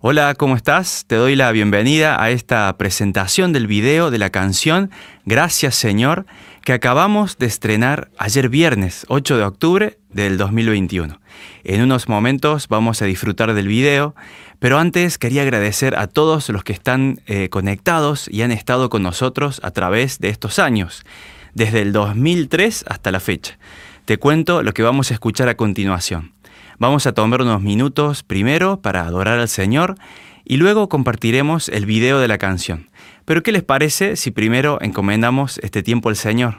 [0.00, 1.06] Hola, ¿cómo estás?
[1.08, 4.92] Te doy la bienvenida a esta presentación del video de la canción
[5.24, 6.24] Gracias Señor
[6.64, 11.20] que acabamos de estrenar ayer viernes 8 de octubre del 2021.
[11.64, 14.14] En unos momentos vamos a disfrutar del video,
[14.60, 19.02] pero antes quería agradecer a todos los que están eh, conectados y han estado con
[19.02, 21.02] nosotros a través de estos años,
[21.54, 23.58] desde el 2003 hasta la fecha.
[24.04, 26.37] Te cuento lo que vamos a escuchar a continuación.
[26.80, 29.96] Vamos a tomar unos minutos primero para adorar al Señor
[30.44, 32.88] y luego compartiremos el video de la canción.
[33.24, 36.58] Pero ¿qué les parece si primero encomendamos este tiempo al Señor?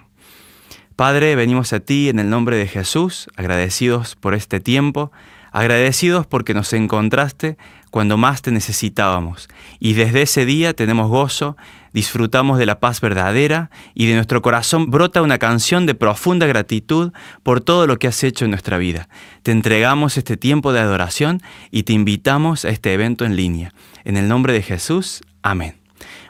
[0.97, 5.13] Padre, venimos a ti en el nombre de Jesús, agradecidos por este tiempo,
[5.51, 7.57] agradecidos porque nos encontraste
[7.91, 9.49] cuando más te necesitábamos.
[9.79, 11.57] Y desde ese día tenemos gozo,
[11.93, 17.11] disfrutamos de la paz verdadera y de nuestro corazón brota una canción de profunda gratitud
[17.43, 19.09] por todo lo que has hecho en nuestra vida.
[19.43, 21.41] Te entregamos este tiempo de adoración
[21.71, 23.73] y te invitamos a este evento en línea.
[24.03, 25.79] En el nombre de Jesús, amén.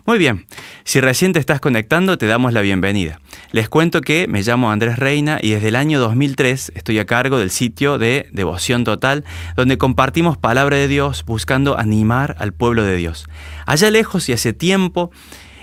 [0.05, 0.47] Muy bien,
[0.83, 3.19] si recién te estás conectando, te damos la bienvenida.
[3.51, 7.37] Les cuento que me llamo Andrés Reina y desde el año 2003 estoy a cargo
[7.37, 9.23] del sitio de Devoción Total,
[9.55, 13.25] donde compartimos palabra de Dios buscando animar al pueblo de Dios.
[13.65, 15.11] Allá lejos y hace tiempo,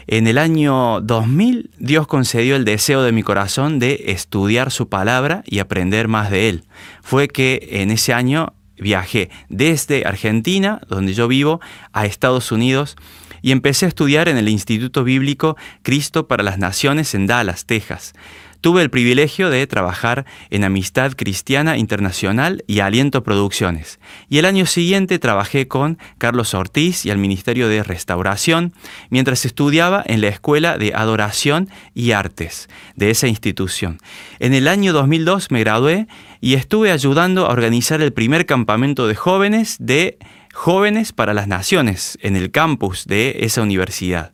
[0.07, 5.43] en el año 2000, Dios concedió el deseo de mi corazón de estudiar su palabra
[5.47, 6.65] y aprender más de él.
[7.03, 11.61] Fue que en ese año viajé desde Argentina, donde yo vivo,
[11.93, 12.97] a Estados Unidos
[13.43, 18.15] y empecé a estudiar en el Instituto Bíblico Cristo para las Naciones en Dallas, Texas.
[18.61, 24.01] Tuve el privilegio de trabajar en Amistad Cristiana Internacional y Aliento Producciones.
[24.29, 28.73] Y el año siguiente trabajé con Carlos Ortiz y al Ministerio de Restauración
[29.11, 33.99] mientras estudiaba en la Escuela de Adoración y Artes de esa institución.
[34.39, 36.07] En el año 2002 me gradué
[36.41, 40.19] y estuve ayudando a organizar el primer campamento de jóvenes de
[40.57, 44.33] Jóvenes para las Naciones en el campus de esa universidad,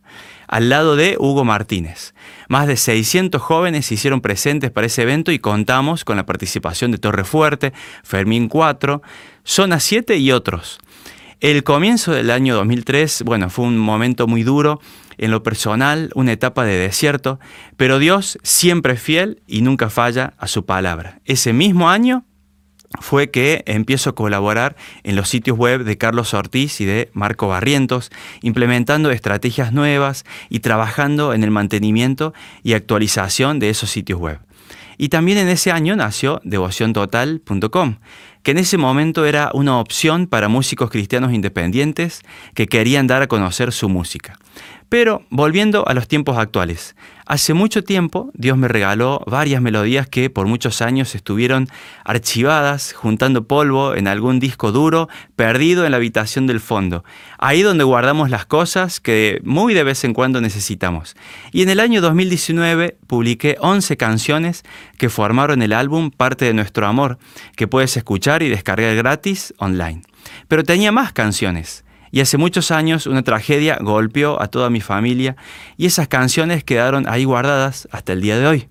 [0.52, 2.12] al lado de Hugo Martínez.
[2.46, 6.90] Más de 600 jóvenes se hicieron presentes para ese evento y contamos con la participación
[6.92, 7.72] de Torre Fuerte,
[8.04, 9.00] Fermín 4,
[9.44, 10.78] Zona 7 y otros.
[11.40, 14.78] El comienzo del año 2003, bueno, fue un momento muy duro
[15.16, 17.40] en lo personal, una etapa de desierto,
[17.78, 21.22] pero Dios siempre es fiel y nunca falla a su palabra.
[21.24, 22.26] Ese mismo año
[23.00, 27.48] fue que empiezo a colaborar en los sitios web de Carlos Ortiz y de Marco
[27.48, 28.10] Barrientos,
[28.42, 34.40] implementando estrategias nuevas y trabajando en el mantenimiento y actualización de esos sitios web.
[34.98, 37.96] Y también en ese año nació devociontotal.com,
[38.42, 42.22] que en ese momento era una opción para músicos cristianos independientes
[42.54, 44.38] que querían dar a conocer su música.
[44.88, 46.94] Pero volviendo a los tiempos actuales,
[47.26, 51.68] hace mucho tiempo Dios me regaló varias melodías que por muchos años estuvieron
[52.04, 57.04] archivadas, juntando polvo en algún disco duro, perdido en la habitación del fondo,
[57.38, 61.16] ahí donde guardamos las cosas que muy de vez en cuando necesitamos.
[61.52, 64.62] Y en el año 2019 publiqué 11 canciones
[64.98, 67.18] que formaron el álbum Parte de nuestro amor,
[67.56, 70.02] que puedes escuchar y descargar gratis online.
[70.48, 75.34] Pero tenía más canciones y hace muchos años una tragedia golpeó a toda mi familia
[75.76, 78.68] y esas canciones quedaron ahí guardadas hasta el día de hoy.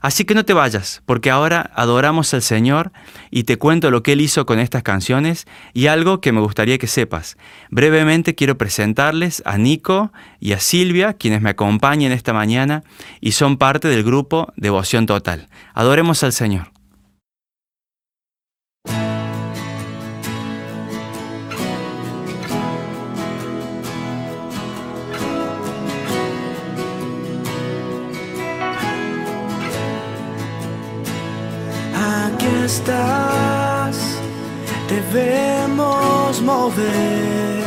[0.00, 2.92] Así que no te vayas, porque ahora adoramos al Señor
[3.30, 6.78] y te cuento lo que Él hizo con estas canciones y algo que me gustaría
[6.78, 7.36] que sepas.
[7.70, 12.84] Brevemente quiero presentarles a Nico y a Silvia, quienes me acompañan esta mañana
[13.20, 15.48] y son parte del grupo Devoción Total.
[15.74, 16.77] Adoremos al Señor.
[32.88, 33.96] Estás,
[34.88, 37.64] debemos mover.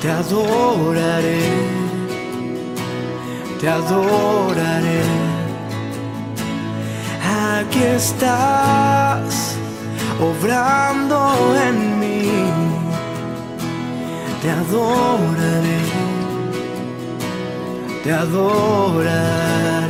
[0.00, 1.50] Te adoraré,
[3.60, 5.02] te adoraré.
[7.58, 9.56] Aquí estás,
[10.20, 12.30] obrando en mí.
[14.40, 15.80] Te adoraré,
[18.04, 19.85] te adoraré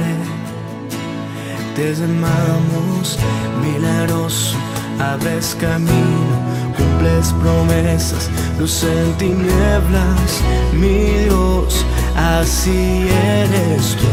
[1.76, 3.18] te amamos,
[3.62, 4.56] milagroso,
[4.98, 6.40] abres camino,
[6.74, 10.40] cumples promesas, luz en tinieblas,
[10.72, 11.84] mi Dios,
[12.16, 14.06] así eres tú.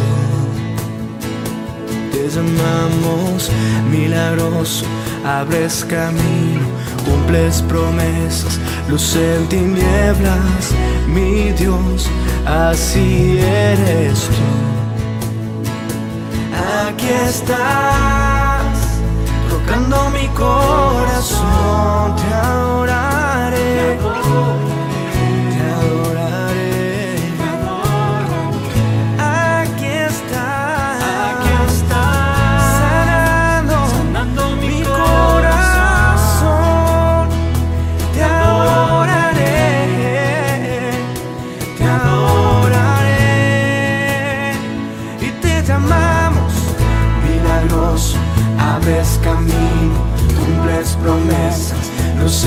[2.12, 3.50] Te llamamos
[3.90, 4.86] milagroso,
[5.26, 6.68] abres camino,
[7.06, 8.60] cumples promesas,
[8.90, 10.74] luz en tinieblas,
[11.08, 12.10] mi Dios,
[12.46, 14.63] así eres tú
[16.94, 18.78] aquí estás,
[19.50, 24.00] tocando mi corazón, te adoraré.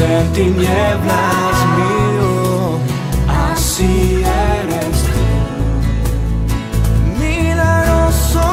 [0.06, 2.79] en tinieblas, mío,
[3.29, 5.25] así eres tú.
[7.19, 8.47] Milagroso,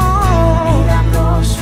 [0.82, 1.60] Milagroso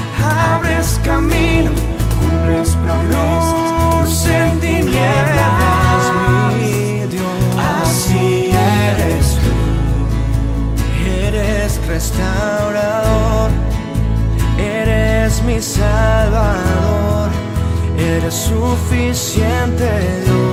[0.54, 1.72] abres camino,
[2.20, 6.04] cumples promesas, luz en tinieblas,
[6.58, 7.42] mi Dios,
[7.84, 9.54] así eres tú.
[11.06, 12.71] Eres restaurante.
[18.32, 19.90] suficiente
[20.26, 20.51] Dios.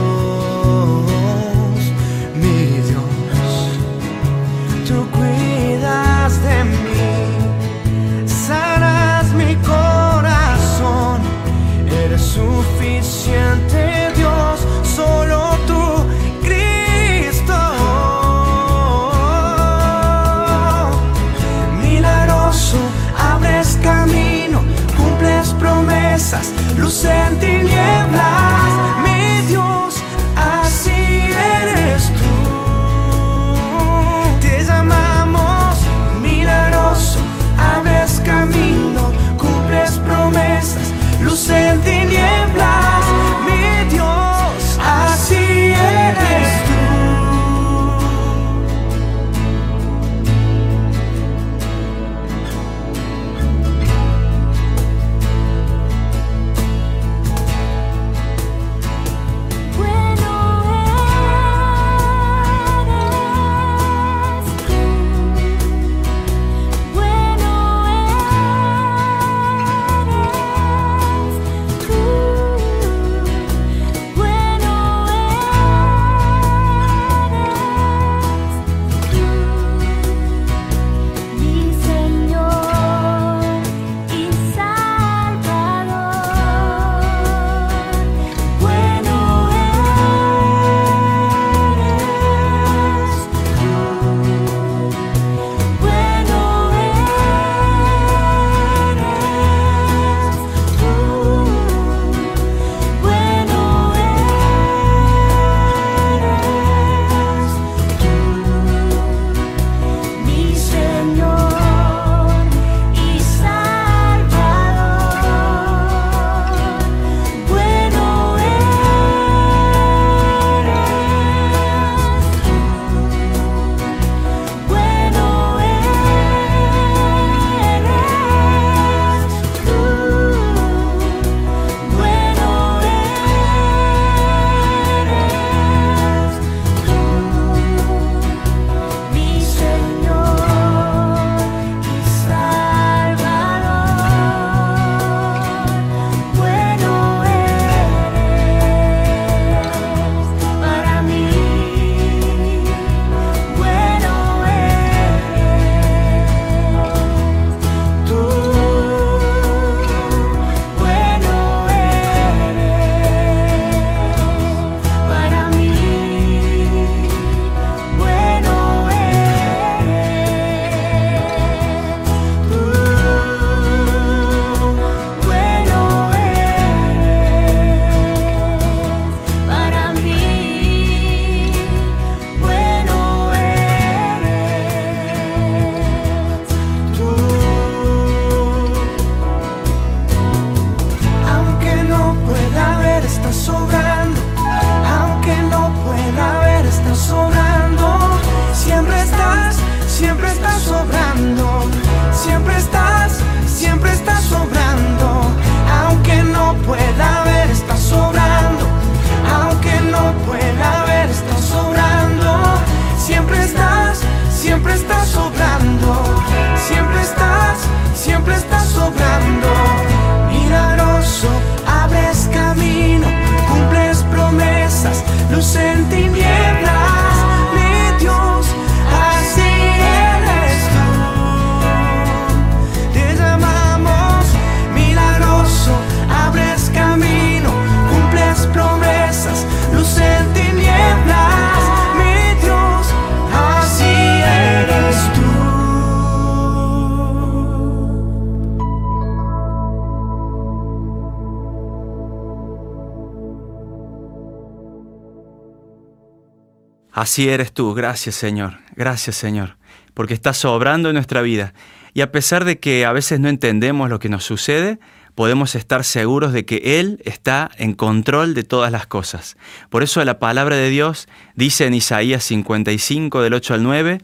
[256.99, 259.57] Así eres tú, gracias Señor, gracias Señor,
[259.95, 261.55] porque estás sobrando en nuestra vida.
[261.95, 264.81] Y a pesar de que a veces no entendemos lo que nos sucede,
[265.15, 269.37] podemos estar seguros de que Él está en control de todas las cosas.
[269.71, 274.01] Por eso la palabra de Dios dice en Isaías 55 del 8 al 9,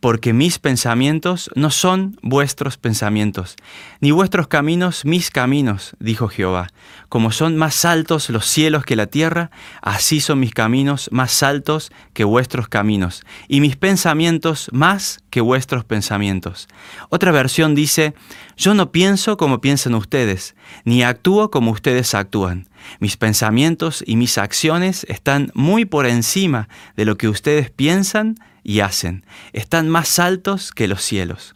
[0.00, 3.56] porque mis pensamientos no son vuestros pensamientos,
[4.00, 6.68] ni vuestros caminos mis caminos, dijo Jehová.
[7.08, 9.50] Como son más altos los cielos que la tierra,
[9.82, 15.84] así son mis caminos más altos que vuestros caminos, y mis pensamientos más que vuestros
[15.84, 16.68] pensamientos.
[17.08, 18.14] Otra versión dice,
[18.56, 22.68] yo no pienso como piensan ustedes, ni actúo como ustedes actúan.
[23.00, 28.36] Mis pensamientos y mis acciones están muy por encima de lo que ustedes piensan
[28.68, 29.24] y hacen.
[29.54, 31.54] Están más altos que los cielos.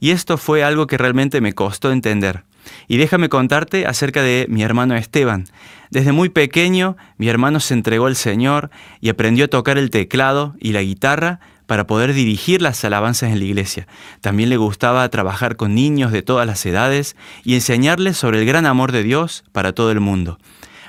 [0.00, 2.44] Y esto fue algo que realmente me costó entender.
[2.88, 5.44] Y déjame contarte acerca de mi hermano Esteban.
[5.90, 8.70] Desde muy pequeño, mi hermano se entregó al Señor
[9.02, 13.40] y aprendió a tocar el teclado y la guitarra para poder dirigir las alabanzas en
[13.40, 13.86] la iglesia.
[14.22, 17.14] También le gustaba trabajar con niños de todas las edades
[17.44, 20.38] y enseñarles sobre el gran amor de Dios para todo el mundo.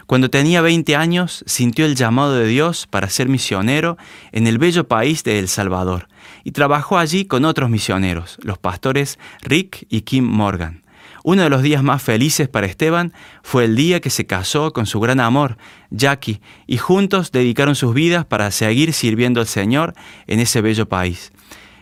[0.10, 3.96] Cuando tenía 20 años, sintió el llamado de Dios para ser misionero
[4.32, 6.08] en el bello país de El Salvador
[6.44, 10.82] y trabajó allí con otros misioneros, los pastores Rick y Kim Morgan.
[11.24, 13.14] Uno de los días más felices para Esteban
[13.44, 15.60] fue el día que se casó con su gran amor,
[15.92, 19.94] Jackie, y juntos dedicaron sus vidas para seguir sirviendo al Señor
[20.26, 21.32] en ese bello país.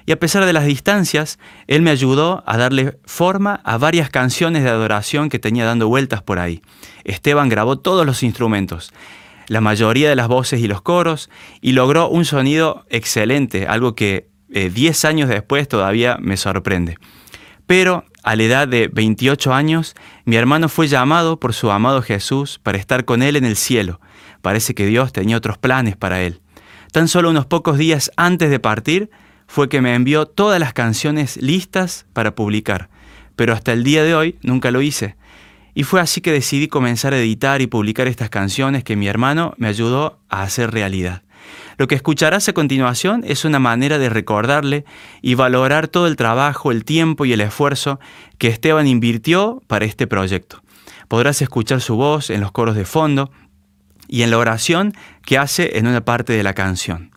[0.08, 1.38] Y a pesar de las distancias,
[1.68, 6.24] Él me ayudó a darle forma a varias canciones de adoración que tenía dando vueltas
[6.24, 6.62] por ahí.
[7.04, 8.94] Esteban grabó todos los instrumentos,
[9.48, 14.30] la mayoría de las voces y los coros, y logró un sonido excelente, algo que
[14.48, 16.98] 10 eh, años después todavía me sorprende.
[17.66, 22.62] Pero a la edad de 28 años, mi hermano fue llamado por su amado Jesús
[22.64, 24.00] para estar con él en el cielo.
[24.42, 26.40] Parece que Dios tenía otros planes para él.
[26.94, 29.10] Tan solo unos pocos días antes de partir,
[29.48, 32.90] fue que me envió todas las canciones listas para publicar,
[33.36, 35.16] pero hasta el día de hoy nunca lo hice.
[35.74, 39.54] Y fue así que decidí comenzar a editar y publicar estas canciones que mi hermano
[39.58, 41.24] me ayudó a hacer realidad.
[41.78, 44.86] Lo que escucharás a continuación es una manera de recordarle
[45.22, 48.00] y valorar todo el trabajo, el tiempo y el esfuerzo
[48.40, 50.64] que Esteban invirtió para este proyecto.
[51.08, 53.32] Podrás escuchar su voz en los coros de fondo
[54.08, 57.12] y en la oración que hace en una parte de la canción.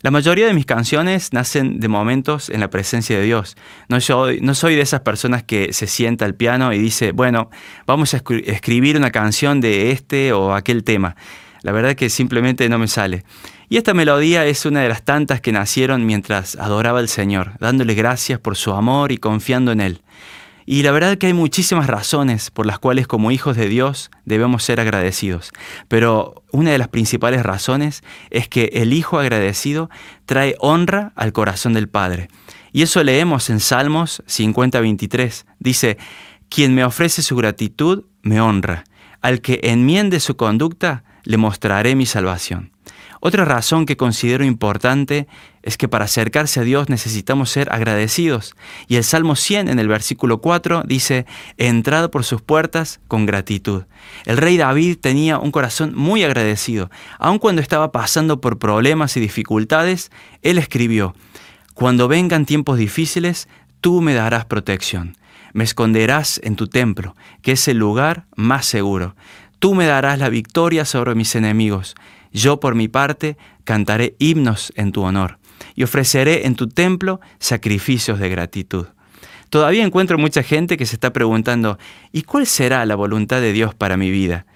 [0.00, 3.56] La mayoría de mis canciones nacen de momentos en la presencia de Dios.
[3.88, 7.50] No soy, de esas personas que se sienta al piano y dice, bueno,
[7.84, 11.16] vamos a escribir una canción de este o aquel tema.
[11.62, 13.24] La verdad que simplemente no me sale.
[13.68, 17.94] Y esta melodía es una de las tantas que nacieron mientras adoraba al Señor, dándole
[17.94, 20.02] gracias por su amor y confiando en Él.
[20.70, 24.62] Y la verdad que hay muchísimas razones por las cuales como hijos de Dios debemos
[24.62, 25.50] ser agradecidos.
[25.88, 29.88] Pero una de las principales razones es que el Hijo agradecido
[30.26, 32.28] trae honra al corazón del Padre.
[32.70, 35.46] Y eso leemos en Salmos 50-23.
[35.58, 35.96] Dice,
[36.50, 38.84] quien me ofrece su gratitud, me honra.
[39.22, 42.72] Al que enmiende su conducta, le mostraré mi salvación.
[43.20, 45.26] Otra razón que considero importante
[45.62, 48.54] es que para acercarse a Dios necesitamos ser agradecidos.
[48.86, 51.26] Y el Salmo 100 en el versículo 4 dice,
[51.56, 53.84] entrad por sus puertas con gratitud.
[54.24, 56.90] El rey David tenía un corazón muy agradecido.
[57.18, 60.10] Aun cuando estaba pasando por problemas y dificultades,
[60.42, 61.14] él escribió,
[61.74, 63.48] cuando vengan tiempos difíciles,
[63.80, 65.16] tú me darás protección.
[65.52, 69.14] Me esconderás en tu templo, que es el lugar más seguro.
[69.58, 71.94] Tú me darás la victoria sobre mis enemigos.
[72.32, 75.38] Yo por mi parte cantaré himnos en tu honor
[75.74, 78.86] y ofreceré en tu templo sacrificios de gratitud.
[79.50, 81.78] Todavía encuentro mucha gente que se está preguntando,
[82.12, 84.46] ¿y cuál será la voluntad de Dios para mi vida?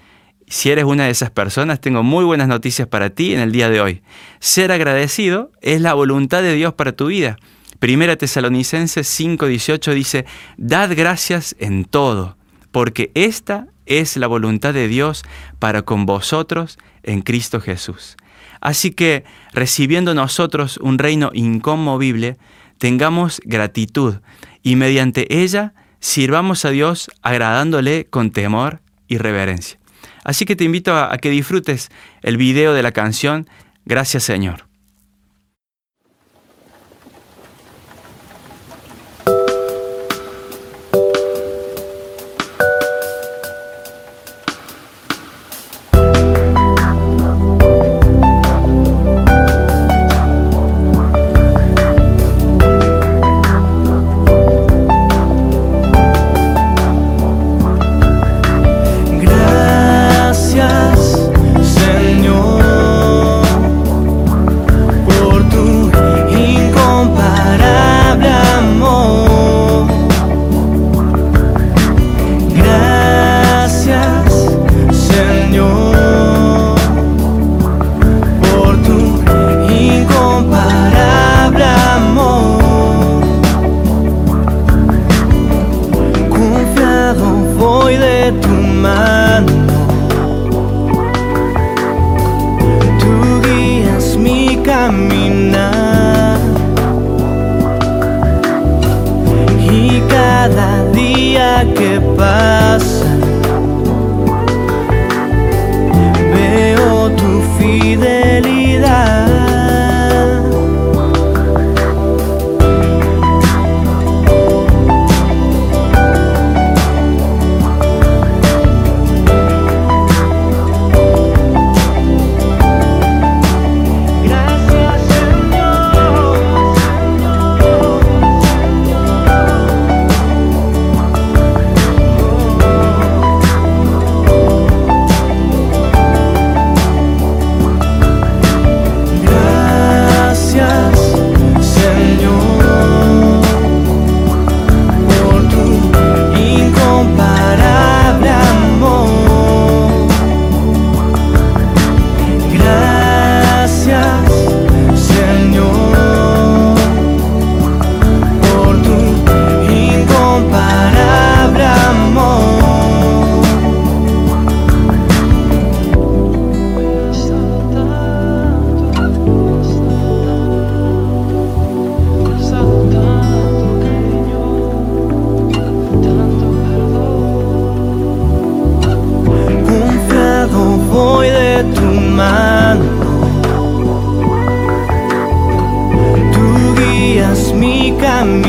[0.48, 3.70] Si eres una de esas personas, tengo muy buenas noticias para ti en el día
[3.70, 4.02] de hoy.
[4.38, 7.38] Ser agradecido es la voluntad de Dios para tu vida.
[7.78, 10.26] Primera Tesalonicenses 5:18 dice,
[10.58, 12.36] Dad gracias en todo,
[12.70, 15.24] porque esta es la voluntad de Dios
[15.58, 18.16] para con vosotros en Cristo Jesús.
[18.60, 22.36] Así que, recibiendo nosotros un reino inconmovible,
[22.78, 24.16] tengamos gratitud
[24.62, 29.78] y mediante ella sirvamos a Dios agradándole con temor y reverencia.
[30.24, 31.90] Así que te invito a, que disfrutes
[32.22, 33.48] el video de la canción.
[33.84, 34.71] Gracias, Señor.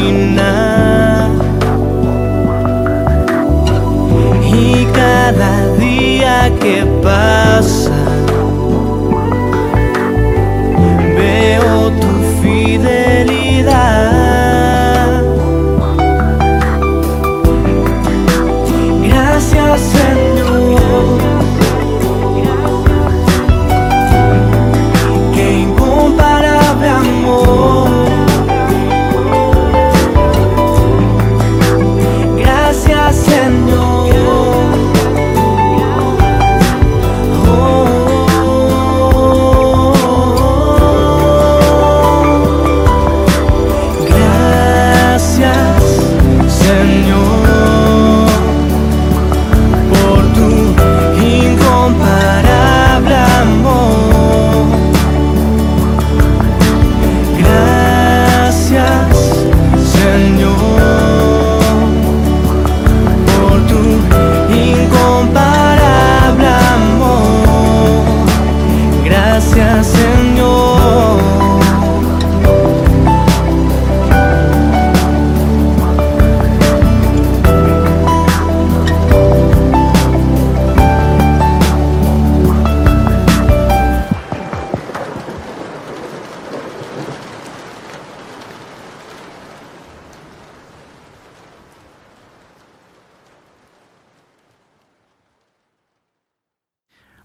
[0.03, 0.52] Marina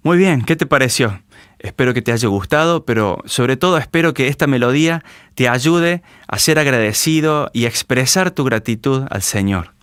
[0.08, 1.20] Muy bien, ¿qué te pareció?
[1.58, 6.38] Espero que te haya gustado, pero sobre todo espero que esta melodía te ayude a
[6.38, 9.74] ser agradecido y a expresar tu gratitud al Señor.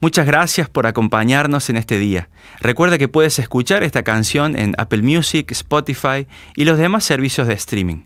[0.00, 2.28] Muchas gracias por acompañarnos en este día.
[2.60, 7.54] Recuerda que puedes escuchar esta canción en Apple Music, Spotify y los demás servicios de
[7.54, 8.04] streaming.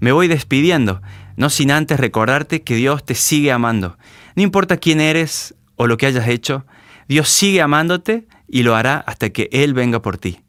[0.00, 1.00] Me voy despidiendo,
[1.38, 3.96] no sin antes recordarte que Dios te sigue amando.
[4.34, 6.66] No importa quién eres o lo que hayas hecho,
[7.08, 10.40] Dios sigue amándote y lo hará hasta que Él venga por ti.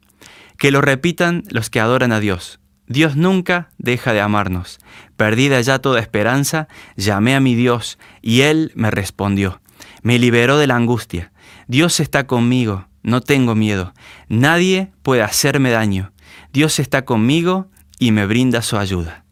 [0.58, 2.60] Que lo repitan los que adoran a Dios.
[2.86, 4.78] Dios nunca deja de amarnos.
[5.16, 9.60] Perdida ya toda esperanza, llamé a mi Dios y Él me respondió.
[10.02, 11.32] Me liberó de la angustia.
[11.66, 13.94] Dios está conmigo, no tengo miedo.
[14.28, 16.12] Nadie puede hacerme daño.
[16.52, 17.68] Dios está conmigo
[17.98, 19.24] y me brinda su ayuda.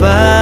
[0.00, 0.39] Que pasa.